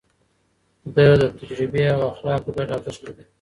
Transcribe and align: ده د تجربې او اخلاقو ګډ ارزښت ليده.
ده 0.95 1.05
د 1.21 1.23
تجربې 1.37 1.83
او 1.95 2.01
اخلاقو 2.11 2.49
ګډ 2.57 2.69
ارزښت 2.75 3.01
ليده. 3.05 3.23